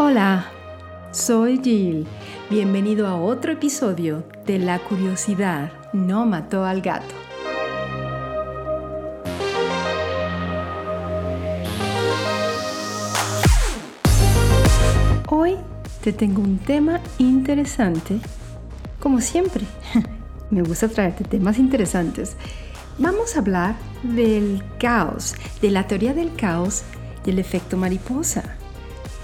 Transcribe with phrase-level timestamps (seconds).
[0.00, 0.46] Hola,
[1.10, 2.06] soy Jill.
[2.48, 7.16] Bienvenido a otro episodio de La curiosidad no mató al gato.
[15.28, 15.56] Hoy
[16.04, 18.20] te tengo un tema interesante.
[19.00, 19.64] Como siempre,
[20.50, 22.36] me gusta traerte temas interesantes.
[22.98, 23.74] Vamos a hablar
[24.04, 26.84] del caos, de la teoría del caos
[27.26, 28.57] y el efecto mariposa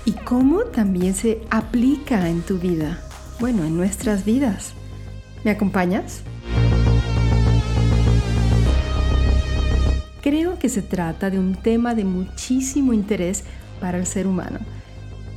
[0.04, 3.00] y cómo también se aplica en tu vida,
[3.40, 4.74] bueno, en nuestras vidas.
[5.44, 6.22] ¿Me acompañas?
[10.22, 13.44] Creo que se trata de un tema de muchísimo interés
[13.80, 14.58] para el ser humano.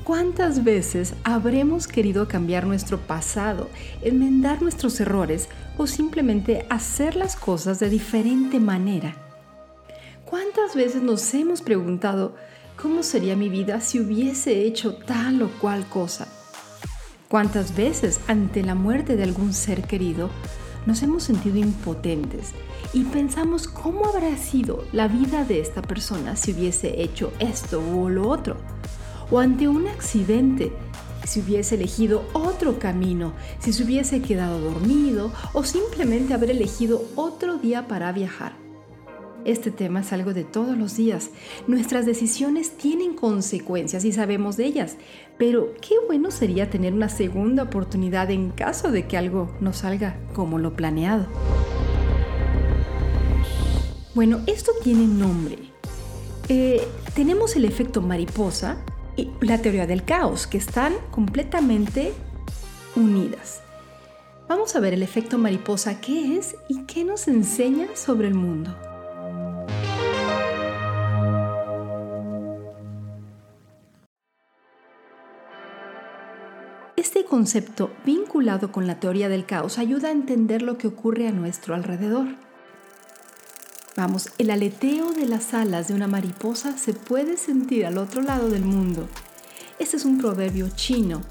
[0.03, 3.69] ¿Cuántas veces habremos querido cambiar nuestro pasado,
[4.01, 9.15] enmendar nuestros errores o simplemente hacer las cosas de diferente manera?
[10.23, 12.35] ¿Cuántas veces nos hemos preguntado,
[12.79, 16.27] ¿Cómo sería mi vida si hubiese hecho tal o cual cosa?
[17.27, 20.29] ¿Cuántas veces ante la muerte de algún ser querido
[20.85, 22.51] nos hemos sentido impotentes
[22.93, 28.09] y pensamos cómo habrá sido la vida de esta persona si hubiese hecho esto o
[28.11, 28.57] lo otro?
[29.31, 30.71] O ante un accidente,
[31.25, 37.57] si hubiese elegido otro camino, si se hubiese quedado dormido o simplemente haber elegido otro
[37.57, 38.66] día para viajar.
[39.45, 41.29] Este tema es algo de todos los días.
[41.67, 44.97] Nuestras decisiones tienen consecuencias y sabemos de ellas,
[45.37, 50.17] pero qué bueno sería tener una segunda oportunidad en caso de que algo no salga
[50.33, 51.27] como lo planeado.
[54.15, 55.57] Bueno, esto tiene nombre.
[56.49, 56.81] Eh,
[57.13, 58.77] tenemos el efecto mariposa
[59.15, 62.13] y la teoría del caos, que están completamente
[62.95, 63.61] unidas.
[64.47, 68.75] Vamos a ver el efecto mariposa, qué es y qué nos enseña sobre el mundo.
[76.97, 81.31] Este concepto vinculado con la teoría del caos ayuda a entender lo que ocurre a
[81.31, 82.25] nuestro alrededor.
[83.95, 88.49] Vamos, el aleteo de las alas de una mariposa se puede sentir al otro lado
[88.49, 89.07] del mundo.
[89.77, 91.21] Este es un proverbio chino,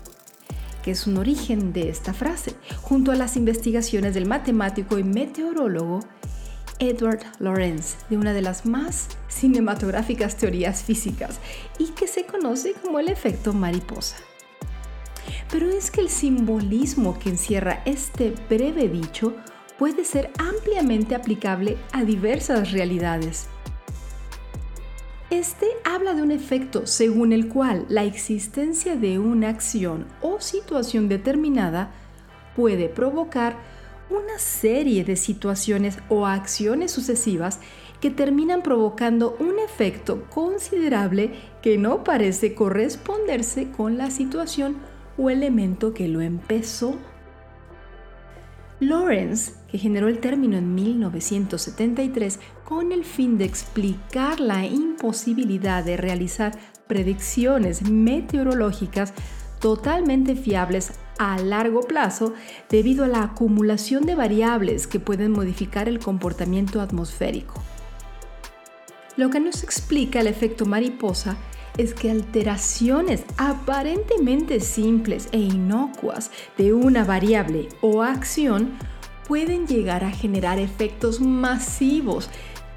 [0.85, 5.99] que es un origen de esta frase, junto a las investigaciones del matemático y meteorólogo
[6.79, 11.41] Edward Lorenz, de una de las más cinematográficas teorías físicas
[11.81, 14.15] y que se conoce como el efecto mariposa.
[15.51, 19.35] Pero es que el simbolismo que encierra este breve dicho
[19.79, 23.49] puede ser ampliamente aplicable a diversas realidades.
[25.31, 31.09] Este habla de un efecto según el cual la existencia de una acción o situación
[31.09, 31.91] determinada
[32.55, 33.57] puede provocar
[34.09, 37.59] una serie de situaciones o acciones sucesivas
[38.01, 44.77] que terminan provocando un efecto considerable que no parece corresponderse con la situación
[45.19, 46.97] o elemento que lo empezó.
[48.79, 55.97] Lawrence, que generó el término en 1973 con el fin de explicar la imposibilidad de
[55.97, 56.53] realizar
[56.87, 59.15] predicciones meteorológicas
[59.61, 62.35] totalmente fiables a largo plazo
[62.69, 67.63] debido a la acumulación de variables que pueden modificar el comportamiento atmosférico.
[69.17, 71.37] Lo que nos explica el efecto mariposa
[71.79, 78.73] es que alteraciones aparentemente simples e inocuas de una variable o acción
[79.27, 82.31] pueden llegar a generar efectos masivos,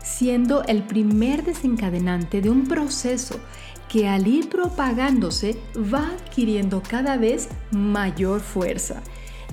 [0.03, 3.39] siendo el primer desencadenante de un proceso
[3.87, 9.01] que al ir propagándose va adquiriendo cada vez mayor fuerza.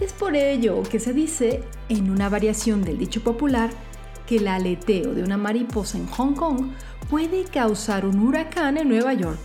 [0.00, 3.70] Es por ello que se dice, en una variación del dicho popular,
[4.26, 6.70] que el aleteo de una mariposa en Hong Kong
[7.10, 9.38] puede causar un huracán en Nueva York.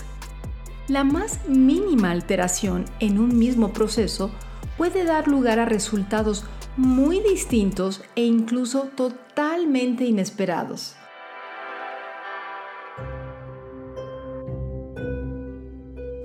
[0.88, 4.32] La más mínima alteración en un mismo proceso
[4.78, 6.46] puede dar lugar a resultados
[6.76, 10.96] muy distintos e incluso totalmente inesperados.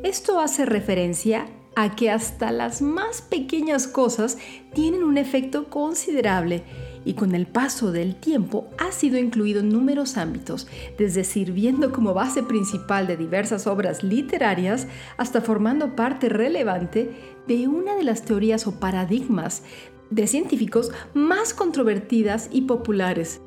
[0.02, 4.38] Esto hace referencia a que hasta las más pequeñas cosas
[4.72, 6.62] tienen un efecto considerable
[7.06, 10.66] y con el paso del tiempo ha sido incluido en numerosos ámbitos,
[10.98, 17.14] desde sirviendo como base principal de diversas obras literarias hasta formando parte relevante
[17.46, 19.62] de una de las teorías o paradigmas
[20.10, 23.40] de científicos más controvertidas y populares,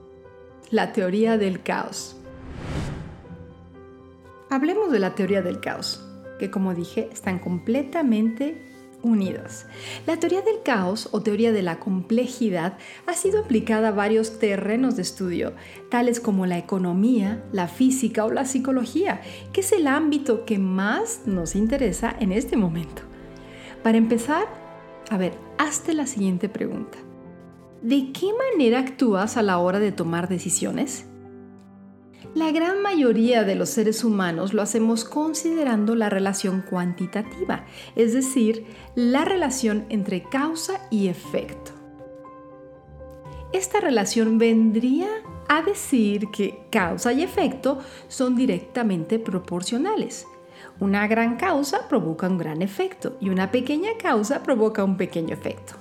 [0.72, 2.16] la teoría del caos.
[4.50, 6.02] Hablemos de la teoría del caos,
[6.40, 8.69] que como dije están completamente
[10.06, 14.96] La teoría del caos o teoría de la complejidad ha sido aplicada a varios terrenos
[14.96, 15.54] de estudio,
[15.90, 19.22] tales como la economía, la física o la psicología,
[19.54, 23.04] que es el ámbito que más nos interesa en este momento.
[23.84, 24.48] Para empezar,
[25.10, 26.98] a ver, hazte la siguiente pregunta.
[27.82, 31.09] ¿De qué manera actúas a la hora de tomar decisiones?
[32.36, 38.66] La gran mayoría de los seres humanos lo hacemos considerando la relación cuantitativa, es decir,
[38.96, 41.72] la relación entre causa y efecto.
[43.52, 45.08] Esta relación vendría
[45.48, 50.28] a decir que causa y efecto son directamente proporcionales.
[50.80, 55.74] Una gran causa provoca un gran efecto y una pequeña causa provoca un pequeño efecto.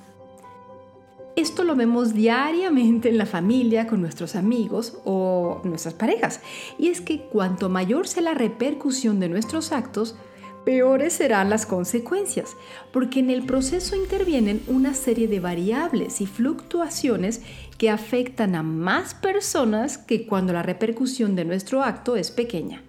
[1.39, 6.41] Esto lo vemos diariamente en la familia, con nuestros amigos o nuestras parejas.
[6.81, 10.17] Y es que cuanto mayor sea la repercusión de nuestros actos,
[10.65, 12.57] peores serán las consecuencias,
[12.93, 17.41] porque en el proceso intervienen una serie de variables y fluctuaciones
[17.79, 22.83] que afectan a más personas que cuando la repercusión de nuestro acto es pequeña.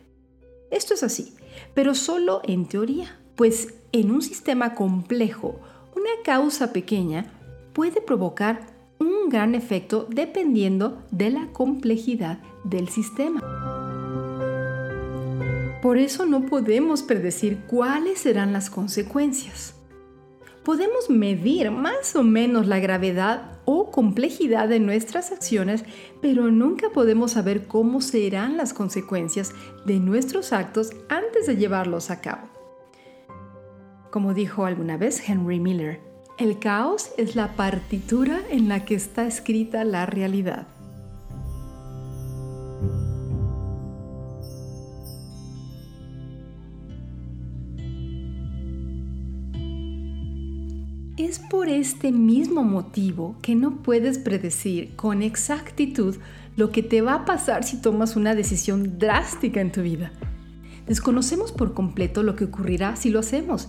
[0.71, 1.35] Esto es así,
[1.75, 5.59] pero solo en teoría, pues en un sistema complejo,
[5.95, 7.31] una causa pequeña
[7.79, 8.59] puede provocar
[8.99, 13.39] un gran efecto dependiendo de la complejidad del sistema.
[15.81, 19.75] Por eso no podemos predecir cuáles serán las consecuencias.
[20.65, 25.85] Podemos medir más o menos la gravedad o complejidad de nuestras acciones,
[26.21, 29.53] pero nunca podemos saber cómo serán las consecuencias
[29.85, 32.49] de nuestros actos antes de llevarlos a cabo.
[34.11, 36.08] Como dijo alguna vez Henry Miller,
[36.39, 40.67] el caos es la partitura en la que está escrita la realidad.
[51.17, 56.15] Es por este mismo motivo que no puedes predecir con exactitud
[56.55, 60.13] lo que te va a pasar si tomas una decisión drástica en tu vida.
[60.87, 63.67] Desconocemos por completo lo que ocurrirá si lo hacemos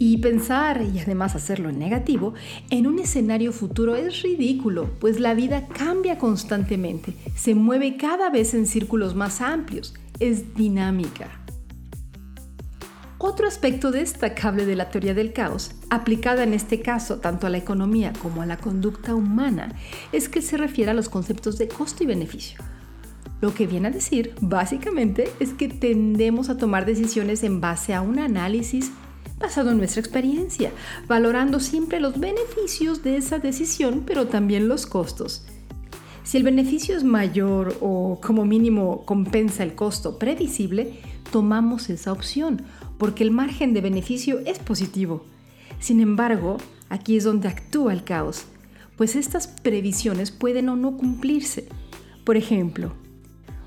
[0.00, 2.32] y pensar, y además hacerlo en negativo,
[2.70, 8.54] en un escenario futuro es ridículo, pues la vida cambia constantemente, se mueve cada vez
[8.54, 11.28] en círculos más amplios, es dinámica.
[13.18, 17.58] Otro aspecto destacable de la teoría del caos, aplicada en este caso tanto a la
[17.58, 19.74] economía como a la conducta humana,
[20.12, 22.58] es que se refiere a los conceptos de costo y beneficio.
[23.42, 28.00] Lo que viene a decir, básicamente, es que tendemos a tomar decisiones en base a
[28.00, 28.92] un análisis
[29.40, 30.70] basado en nuestra experiencia,
[31.08, 35.44] valorando siempre los beneficios de esa decisión, pero también los costos.
[36.22, 41.00] Si el beneficio es mayor o como mínimo compensa el costo previsible,
[41.32, 42.62] tomamos esa opción,
[42.98, 45.24] porque el margen de beneficio es positivo.
[45.80, 46.58] Sin embargo,
[46.90, 48.44] aquí es donde actúa el caos,
[48.96, 51.68] pues estas previsiones pueden o no cumplirse.
[52.24, 52.92] Por ejemplo,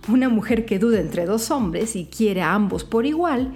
[0.08, 3.56] una mujer que duda entre dos hombres y quiere a ambos por igual,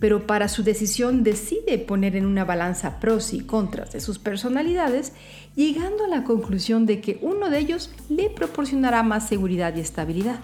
[0.00, 5.12] pero para su decisión decide poner en una balanza pros y contras de sus personalidades,
[5.56, 10.40] llegando a la conclusión de que uno de ellos le proporcionará más seguridad y estabilidad.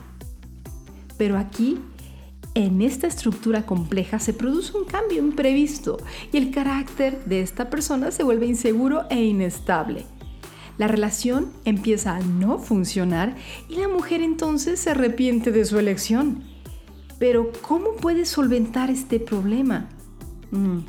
[1.17, 1.79] Pero aquí,
[2.55, 5.99] en esta estructura compleja, se produce un cambio imprevisto
[6.33, 10.05] y el carácter de esta persona se vuelve inseguro e inestable.
[10.79, 13.37] La relación empieza a no funcionar
[13.69, 16.54] y la mujer entonces se arrepiente de su elección
[17.19, 19.89] pero ¿cómo puede solventar este problema?
[20.51, 20.81] Mm,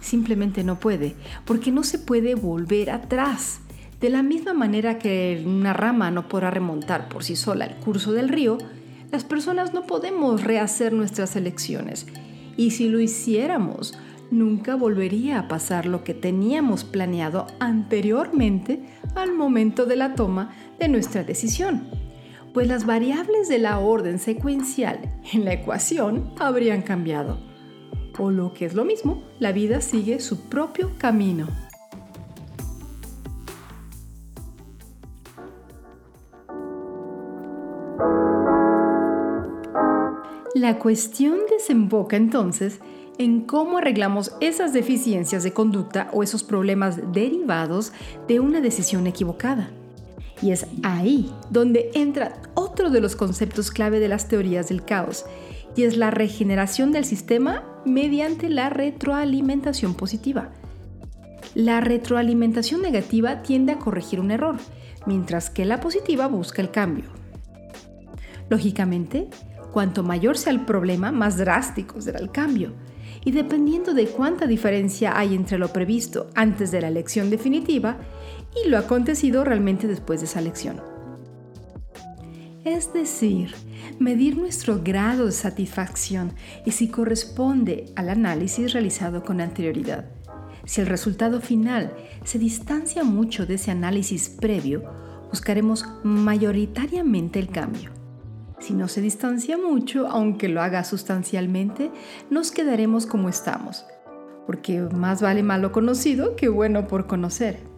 [0.00, 3.60] simplemente no puede, porque no se puede volver atrás.
[4.00, 8.12] De la misma manera que una rama no podrá remontar por sí sola el curso
[8.12, 8.58] del río,
[9.10, 12.06] las personas no podemos rehacer nuestras elecciones.
[12.56, 13.98] Y si lo hiciéramos,
[14.30, 18.84] nunca volvería a pasar lo que teníamos planeado anteriormente
[19.14, 22.03] al momento de la toma de nuestra decisión
[22.54, 25.00] pues las variables de la orden secuencial
[25.32, 27.40] en la ecuación habrían cambiado.
[28.16, 31.48] O lo que es lo mismo, la vida sigue su propio camino.
[40.54, 42.78] La cuestión desemboca entonces
[43.18, 47.92] en cómo arreglamos esas deficiencias de conducta o esos problemas derivados
[48.28, 49.70] de una decisión equivocada.
[50.42, 55.24] Y es ahí donde entra otro de los conceptos clave de las teorías del caos,
[55.76, 60.50] y es la regeneración del sistema mediante la retroalimentación positiva.
[61.54, 64.56] La retroalimentación negativa tiende a corregir un error,
[65.06, 67.04] mientras que la positiva busca el cambio.
[68.48, 69.28] Lógicamente,
[69.72, 72.74] cuanto mayor sea el problema, más drástico será el cambio.
[73.24, 77.96] y dependiendo de cuánta diferencia hay entre lo previsto antes de la elección definitiva
[78.54, 80.80] y lo acontecido realmente después de esa elección.
[82.64, 83.54] Es decir,
[83.98, 86.32] medir nuestro grado de satisfacción
[86.64, 90.06] y si corresponde al análisis realizado con anterioridad.
[90.64, 91.92] Si el resultado final
[92.24, 94.82] se distancia mucho de ese análisis previo,
[95.28, 97.90] buscaremos mayoritariamente el cambio.
[98.60, 101.90] Si no se distancia mucho, aunque lo haga sustancialmente,
[102.30, 103.84] nos quedaremos como estamos,
[104.46, 107.73] porque más vale malo conocido que bueno por conocer.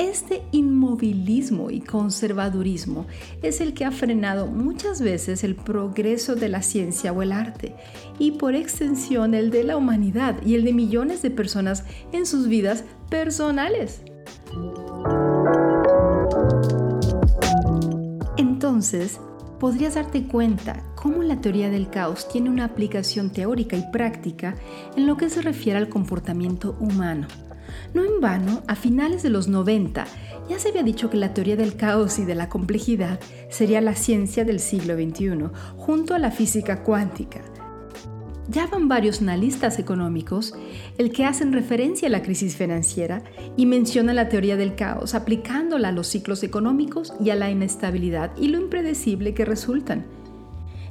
[0.00, 3.06] Este inmovilismo y conservadurismo
[3.42, 7.74] es el que ha frenado muchas veces el progreso de la ciencia o el arte
[8.18, 12.48] y por extensión el de la humanidad y el de millones de personas en sus
[12.48, 14.00] vidas personales.
[18.38, 19.20] Entonces,
[19.58, 24.54] podrías darte cuenta cómo la teoría del caos tiene una aplicación teórica y práctica
[24.96, 27.26] en lo que se refiere al comportamiento humano
[27.94, 30.06] no en vano, a finales de los 90
[30.50, 33.94] ya se había dicho que la teoría del caos y de la complejidad sería la
[33.94, 37.40] ciencia del siglo XXI, junto a la física cuántica.
[38.48, 40.54] Ya van varios analistas económicos
[40.98, 43.22] el que hacen referencia a la crisis financiera
[43.56, 48.32] y mencionan la teoría del caos, aplicándola a los ciclos económicos y a la inestabilidad
[48.36, 50.04] y lo impredecible que resultan.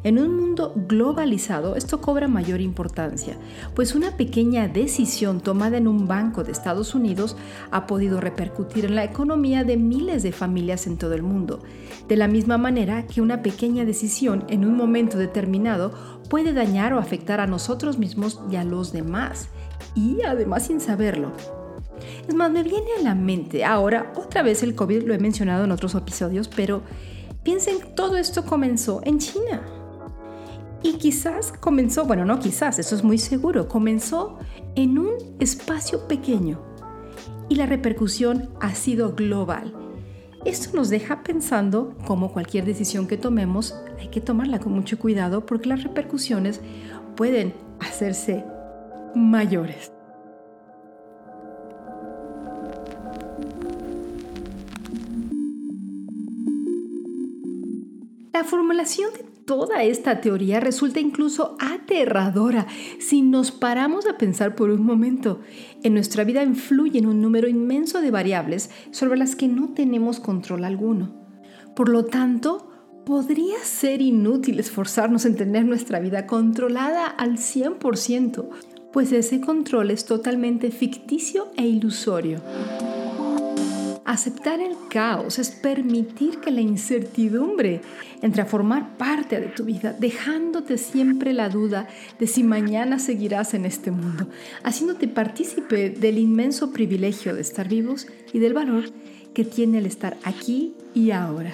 [0.02, 3.36] En un mundo globalizado esto cobra mayor importancia,
[3.76, 7.36] pues una pequeña decisión tomada en un banco de Estados Unidos
[7.70, 11.64] ha podido repercutir en la economía de miles de familias en todo el mundo,
[12.08, 15.92] de la misma manera que una pequeña decisión en un momento determinado
[16.30, 19.50] puede dañar o afectar a nosotros mismos y a los demás,
[19.96, 21.34] y además sin saberlo.
[22.26, 25.66] Es más, me viene a la mente ahora, otra vez el COVID, lo he mencionado
[25.66, 26.84] en otros episodios, pero
[27.44, 29.62] piensen, todo esto comenzó en China.
[30.82, 34.38] Y quizás comenzó, bueno, no quizás, eso es muy seguro, comenzó
[34.76, 36.62] en un espacio pequeño
[37.50, 39.74] y la repercusión ha sido global.
[40.46, 45.46] Esto nos deja pensando como cualquier decisión que tomemos hay que tomarla con mucho cuidado
[45.46, 46.62] porque las repercusiones
[47.16, 48.46] pueden hacerse
[49.14, 49.92] mayores.
[58.32, 62.68] La formulación de toda esta teoría resulta incluso aterradora
[63.00, 65.40] si nos paramos a pensar por un momento.
[65.82, 70.66] En nuestra vida influyen un número inmenso de variables sobre las que no tenemos control
[70.66, 71.16] alguno.
[71.76, 72.70] Por lo tanto,
[73.08, 78.50] podría ser inútil esforzarnos en tener nuestra vida controlada al 100%,
[78.94, 82.40] pues ese control es totalmente ficticio e ilusorio.
[84.10, 87.82] Aceptar el caos es permitir que la incertidumbre
[88.24, 91.88] entre a formar parte de tu vida, dejándote siempre la duda
[92.18, 94.28] de si mañana seguirás en este mundo,
[94.64, 98.86] haciéndote partícipe del inmenso privilegio de estar vivos y del valor
[99.36, 101.54] que tiene el estar aquí y ahora.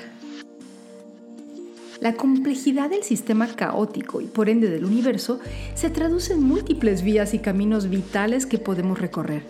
[1.99, 5.41] La complejidad del sistema caótico y por ende del universo
[5.73, 9.43] se traduce en múltiples vías y caminos vitales que podemos recorrer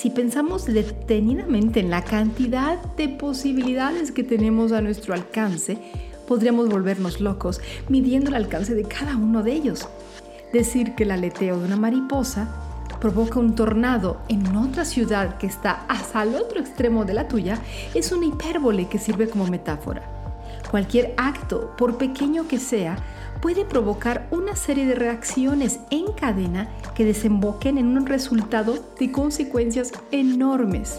[0.00, 5.76] si pensamos detenidamente en la cantidad de posibilidades que tenemos a nuestro alcance,
[6.26, 9.86] podríamos volvernos locos midiendo el alcance de cada uno de ellos.
[10.54, 12.48] Decir que el aleteo de una mariposa
[12.98, 17.58] provoca un tornado en otra ciudad que está hasta el otro extremo de la tuya
[17.92, 20.00] es una hipérbole que sirve como metáfora.
[20.70, 22.96] Cualquier acto, por pequeño que sea,
[23.40, 29.92] puede provocar una serie de reacciones en cadena que desemboquen en un resultado de consecuencias
[30.10, 30.98] enormes.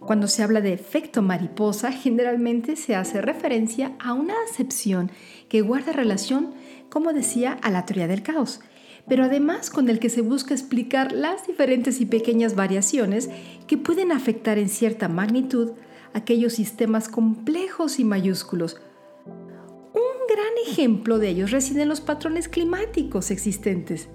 [0.00, 5.10] Cuando se habla de efecto mariposa, generalmente se hace referencia a una acepción
[5.48, 6.52] que guarda relación,
[6.90, 8.60] como decía, a la teoría del caos,
[9.08, 13.30] pero además con el que se busca explicar las diferentes y pequeñas variaciones
[13.66, 15.72] que pueden afectar en cierta magnitud
[16.14, 18.80] aquellos sistemas complejos y mayúsculos.
[19.26, 24.08] Un gran ejemplo de ellos reside en los patrones climáticos existentes.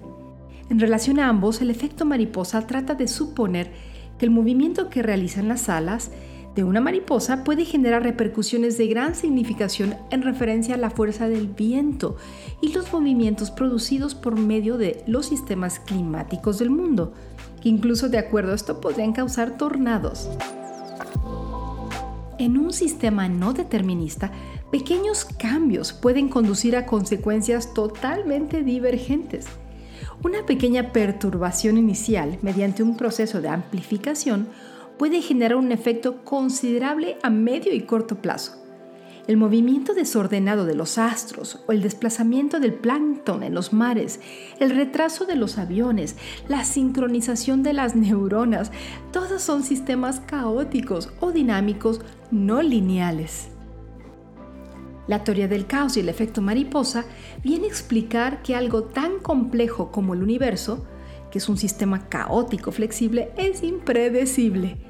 [0.68, 3.70] En relación a ambos, el efecto mariposa trata de suponer
[4.18, 6.10] que el movimiento que realizan las alas
[6.54, 11.46] de una mariposa puede generar repercusiones de gran significación en referencia a la fuerza del
[11.46, 12.16] viento
[12.60, 17.12] y los movimientos producidos por medio de los sistemas climáticos del mundo,
[17.62, 20.28] que incluso de acuerdo a esto podrían causar tornados.
[22.40, 24.32] En un sistema no determinista,
[24.72, 29.44] pequeños cambios pueden conducir a consecuencias totalmente divergentes.
[30.24, 34.48] Una pequeña perturbación inicial mediante un proceso de amplificación
[34.98, 38.59] puede generar un efecto considerable a medio y corto plazo.
[39.26, 44.20] El movimiento desordenado de los astros o el desplazamiento del plancton en los mares,
[44.58, 46.16] el retraso de los aviones,
[46.48, 48.70] la sincronización de las neuronas,
[49.12, 52.00] todos son sistemas caóticos o dinámicos
[52.30, 53.48] no lineales.
[55.06, 57.04] La teoría del caos y el efecto mariposa
[57.42, 60.86] viene a explicar que algo tan complejo como el universo,
[61.30, 64.89] que es un sistema caótico flexible, es impredecible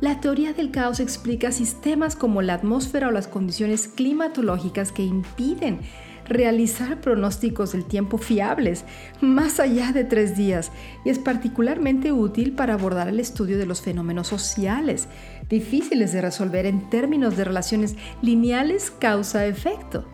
[0.00, 5.80] la teoría del caos explica sistemas como la atmósfera o las condiciones climatológicas que impiden
[6.26, 8.84] realizar pronósticos del tiempo fiables
[9.20, 10.70] más allá de tres días
[11.04, 15.08] y es particularmente útil para abordar el estudio de los fenómenos sociales,
[15.48, 20.06] difíciles de resolver en términos de relaciones lineales causa-efecto.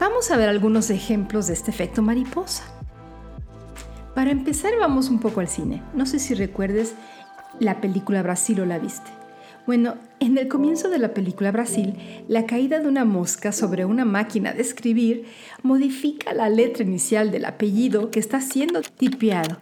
[0.00, 2.64] Vamos a ver algunos ejemplos de este efecto mariposa.
[4.14, 5.82] Para empezar vamos un poco al cine.
[5.94, 6.94] No sé si recuerdes
[7.60, 9.10] la película Brasil o la viste.
[9.66, 11.94] Bueno, en el comienzo de la película Brasil,
[12.26, 15.26] la caída de una mosca sobre una máquina de escribir
[15.62, 19.58] modifica la letra inicial del apellido que está siendo tipeado.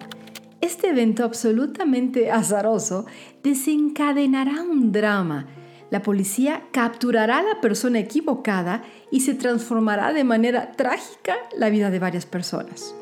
[0.61, 3.07] Este evento absolutamente azaroso
[3.43, 5.47] desencadenará un drama.
[5.91, 11.91] La policía capturará a la persona equivocada y se transformará de manera trágica la vida
[11.91, 12.95] de varias personas.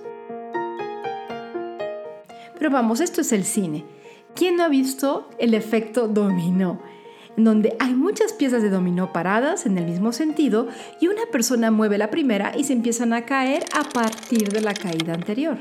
[2.59, 3.96] Pero vamos, esto es el cine.
[4.37, 6.79] ¿Quién no ha visto el efecto dominó?
[7.39, 10.69] En donde hay muchas piezas de dominó paradas en el mismo sentido
[11.01, 14.75] y una persona mueve la primera y se empiezan a caer a partir de la
[14.75, 15.57] caída anterior.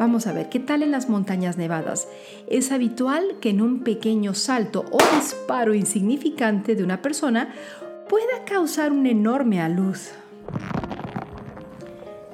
[0.00, 2.08] Vamos a ver qué tal en las montañas nevadas.
[2.48, 7.54] Es habitual que en un pequeño salto o disparo insignificante de una persona
[8.08, 10.10] pueda causar una enorme aluz.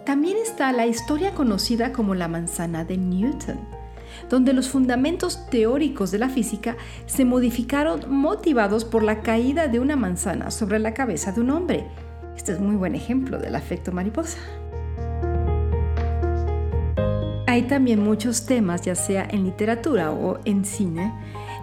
[0.07, 3.74] También está la historia conocida como la manzana de Newton
[4.29, 6.77] donde los fundamentos teóricos de la física
[7.07, 11.87] se modificaron motivados por la caída de una manzana sobre la cabeza de un hombre.
[12.37, 14.39] Este es muy buen ejemplo del efecto mariposa.
[17.47, 21.13] Hay también muchos temas, ya sea en literatura o en cine,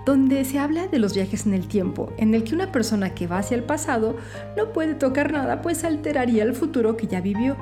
[0.06, 3.28] donde se habla de los viajes en el tiempo, en el que una persona que
[3.28, 4.16] va hacia el pasado
[4.56, 7.58] no puede tocar nada, pues alteraría el futuro que ya vivió.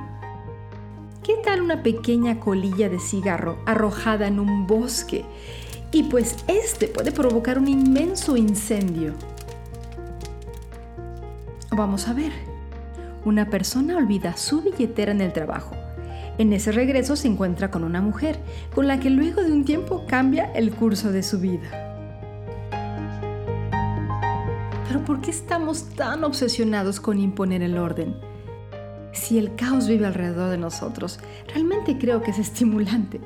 [1.29, 5.25] ¿Qué tal una pequeña colilla de cigarro arrojada en un bosque?
[5.91, 9.13] Y pues este puede provocar un inmenso incendio.
[11.69, 12.31] Vamos a ver.
[13.25, 15.75] Una persona olvida su billetera en el trabajo.
[16.39, 18.39] En ese regreso se encuentra con una mujer,
[18.73, 21.69] con la que luego de un tiempo cambia el curso de su vida.
[24.87, 28.28] Pero ¿por qué estamos tan obsesionados con imponer el orden?
[29.11, 31.19] Si el caos vive alrededor de nosotros,
[31.53, 33.19] realmente creo que es estimulante.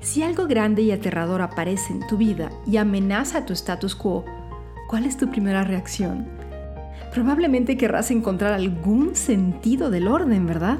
[0.00, 4.24] Si algo grande y aterrador aparece en tu vida y amenaza tu status quo,
[4.88, 6.26] ¿cuál es tu primera reacción?
[7.12, 10.78] Probablemente querrás encontrar algún sentido del orden, ¿verdad?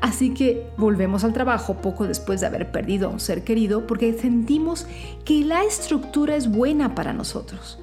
[0.00, 4.16] Así que volvemos al trabajo poco después de haber perdido a un ser querido porque
[4.18, 4.86] sentimos
[5.24, 7.78] que la estructura es buena para nosotros.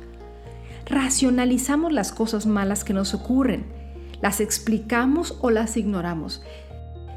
[0.86, 3.77] Racionalizamos las cosas malas que nos ocurren
[4.22, 6.42] ¿Las explicamos o las ignoramos?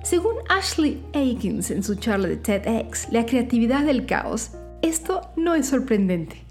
[0.03, 5.67] Según Ashley Aikins en su charla de TEDx, La creatividad del caos, esto no es
[5.67, 6.43] sorprendente.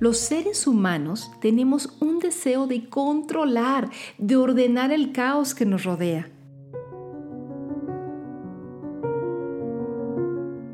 [0.00, 6.28] Los seres humanos tenemos un deseo de controlar, de ordenar el caos que nos rodea.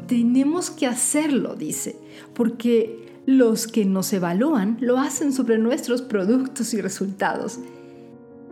[0.07, 1.97] Tenemos que hacerlo, dice,
[2.35, 7.59] porque los que nos evalúan lo hacen sobre nuestros productos y resultados.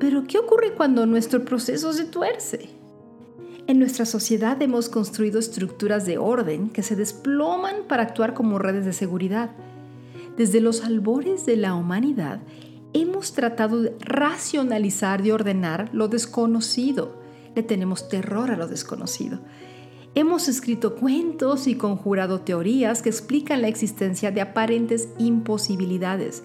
[0.02, 2.70] Pero ¿qué ocurre cuando nuestro proceso se tuerce?
[3.68, 8.84] En nuestra sociedad hemos construido estructuras de orden que se desploman para actuar como redes
[8.84, 9.52] de seguridad.
[10.36, 12.40] Desde los albores de la humanidad
[12.92, 17.22] hemos tratado de racionalizar y ordenar lo desconocido.
[17.54, 19.38] Le tenemos terror a lo desconocido.
[20.16, 26.42] Hemos escrito cuentos y conjurado teorías que explican la existencia de aparentes imposibilidades.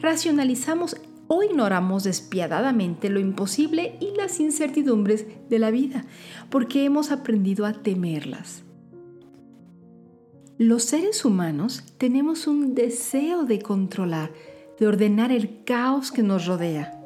[0.00, 0.96] Racionalizamos
[1.28, 6.04] o ignoramos despiadadamente lo imposible y las incertidumbres de la vida,
[6.50, 8.64] porque hemos aprendido a temerlas.
[10.58, 14.30] Los seres humanos tenemos un deseo de controlar,
[14.78, 16.98] de ordenar el caos que nos rodea.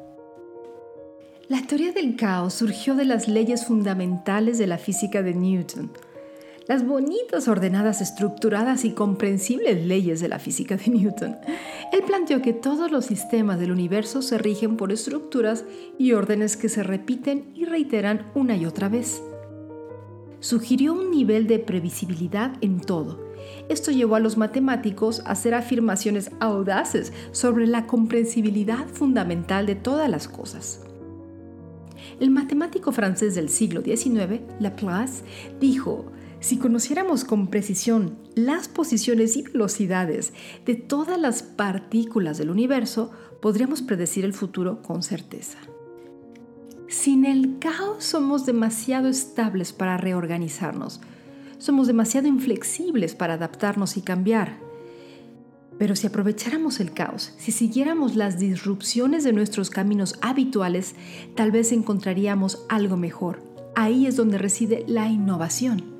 [1.49, 5.91] La teoría del caos surgió de las leyes fundamentales de la física de Newton,
[6.67, 11.37] las bonitas, ordenadas, estructuradas y comprensibles leyes de la física de Newton.
[11.93, 15.63] Él planteó que todos los sistemas del universo se rigen por estructuras
[15.97, 19.21] y órdenes que se repiten y reiteran una y otra vez.
[20.39, 23.33] Sugirió un nivel de previsibilidad en todo
[23.69, 30.09] Esto llevó a los matemáticos a hacer afirmaciones audaces sobre la comprensibilidad fundamental de todas
[30.09, 30.81] las cosas.
[32.19, 35.23] El matemático francés del siglo XIX, Laplace,
[35.59, 40.33] dijo, si conociéramos con precisión las posiciones y velocidades
[40.65, 45.57] de todas las partículas del universo, podríamos predecir el futuro con certeza.
[46.87, 51.01] Sin el caos somos demasiado estables para reorganizarnos.
[51.57, 54.59] Somos demasiado inflexibles para adaptarnos y cambiar.
[55.77, 60.95] Pero si aprovecháramos el caos, si siguiéramos las disrupciones de nuestros caminos habituales,
[61.35, 63.43] tal vez encontraríamos algo mejor.
[63.75, 65.96] Ahí es donde reside la innovación.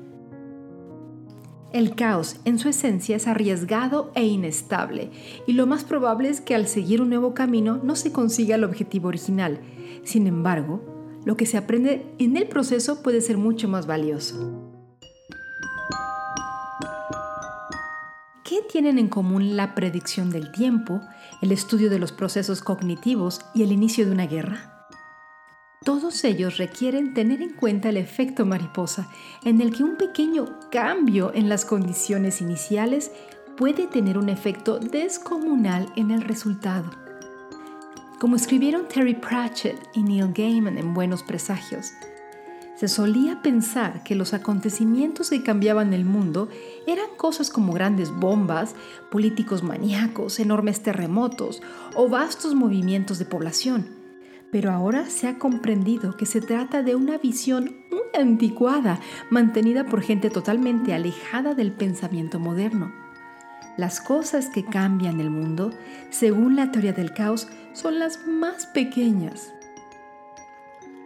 [1.72, 5.10] El caos en su esencia es arriesgado e inestable,
[5.46, 8.64] y lo más probable es que al seguir un nuevo camino no se consiga el
[8.64, 9.60] objetivo original.
[10.02, 10.82] Sin embargo,
[11.26, 14.64] lo que se aprende en el proceso puede ser mucho más valioso.
[18.44, 21.02] ¿Qué tienen en común la predicción del tiempo,
[21.42, 24.77] el estudio de los procesos cognitivos y el inicio de una guerra?
[25.88, 29.08] Todos ellos requieren tener en cuenta el efecto mariposa,
[29.42, 33.10] en el que un pequeño cambio en las condiciones iniciales
[33.56, 36.90] puede tener un efecto descomunal en el resultado.
[38.20, 41.92] Como escribieron Terry Pratchett y Neil Gaiman en Buenos Presagios,
[42.76, 46.50] se solía pensar que los acontecimientos que cambiaban el mundo
[46.86, 48.74] eran cosas como grandes bombas,
[49.10, 51.62] políticos maníacos, enormes terremotos
[51.94, 53.97] o vastos movimientos de población
[54.50, 60.02] pero ahora se ha comprendido que se trata de una visión muy anticuada, mantenida por
[60.02, 62.92] gente totalmente alejada del pensamiento moderno.
[63.76, 65.70] Las cosas que cambian el mundo,
[66.10, 69.52] según la teoría del caos, son las más pequeñas.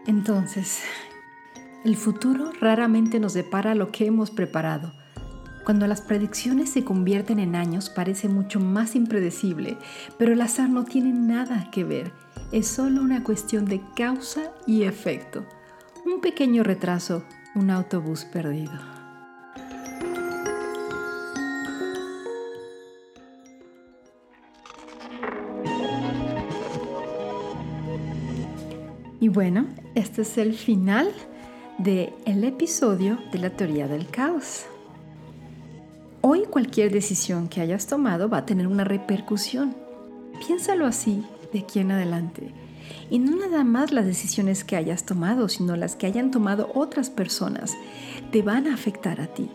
[0.06, 0.80] Entonces,
[1.84, 4.92] el futuro raramente nos depara lo que hemos preparado.
[5.64, 9.78] Cuando las predicciones se convierten en años parece mucho más impredecible,
[10.18, 12.12] pero el azar no tiene nada que ver
[12.52, 15.44] es solo una cuestión de causa y efecto.
[16.04, 18.72] Un pequeño retraso, un autobús perdido.
[29.18, 31.10] Y bueno, este es el final
[31.78, 34.66] del el episodio de la teoría del caos.
[36.20, 39.74] Hoy cualquier decisión que hayas tomado va a tener una repercusión.
[40.46, 42.52] Piénsalo así de aquí en adelante.
[43.10, 47.10] Y no nada más las decisiones que hayas tomado, sino las que hayan tomado otras
[47.10, 47.76] personas,
[48.30, 49.50] te van a afectar a ti.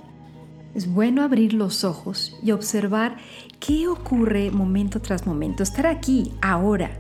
[0.76, 3.18] Es bueno abrir los ojos y observar
[3.60, 6.92] qué ocurre momento tras momento, estar aquí, ahora,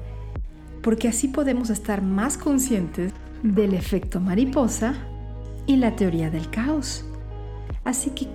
[0.81, 4.95] porque así podemos estar más conscientes del efecto mariposa
[5.67, 7.05] y la teoría del caos.
[7.83, 8.27] Así que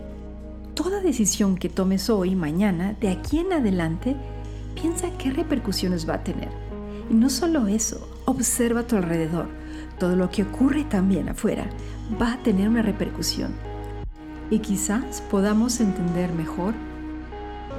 [0.75, 4.17] toda decisión que tomes hoy, mañana, de aquí en adelante,
[4.75, 6.51] piensa qué repercusiones va a tener.
[7.11, 9.49] Y no solo eso, observa a tu alrededor.
[9.99, 11.67] Todo lo que ocurre también afuera
[12.21, 13.53] va a tener una repercusión.
[14.51, 16.75] Y quizás podamos entender mejor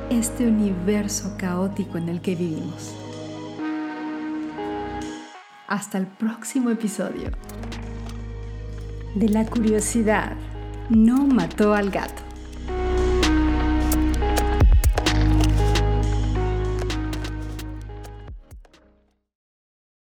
[0.10, 2.95] este universo caótico en el que vivimos.
[5.67, 7.32] Hasta el próximo episodio.
[9.15, 10.34] De la curiosidad
[10.89, 12.32] no mató al gato.